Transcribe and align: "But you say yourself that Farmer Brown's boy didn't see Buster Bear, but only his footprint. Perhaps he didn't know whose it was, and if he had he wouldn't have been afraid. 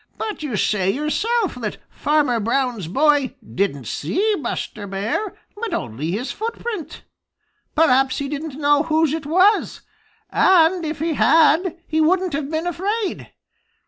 "But 0.17 0.41
you 0.41 0.57
say 0.57 0.89
yourself 0.89 1.53
that 1.57 1.77
Farmer 1.91 2.39
Brown's 2.39 2.87
boy 2.87 3.35
didn't 3.47 3.85
see 3.85 4.33
Buster 4.41 4.87
Bear, 4.87 5.37
but 5.55 5.75
only 5.75 6.09
his 6.09 6.31
footprint. 6.31 7.03
Perhaps 7.75 8.17
he 8.17 8.27
didn't 8.27 8.57
know 8.59 8.81
whose 8.81 9.13
it 9.13 9.27
was, 9.27 9.81
and 10.31 10.83
if 10.83 10.97
he 10.97 11.13
had 11.13 11.77
he 11.87 12.01
wouldn't 12.01 12.33
have 12.33 12.49
been 12.49 12.65
afraid. 12.65 13.31